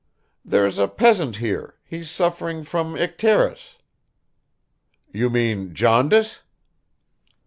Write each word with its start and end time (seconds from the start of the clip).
"There's 0.43 0.79
a 0.79 0.87
peasant 0.87 1.35
here; 1.35 1.75
he's 1.83 2.09
suffering 2.09 2.63
from 2.63 2.95
icterus..." 2.97 3.75
"You 5.13 5.29
mean 5.29 5.75
jaundice?" 5.75 6.39